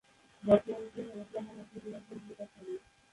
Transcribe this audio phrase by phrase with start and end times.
[0.43, 2.79] বর্তমানে তিনি ওকলাহোমা সিটির একজন ভূতত্ত্ববিদ।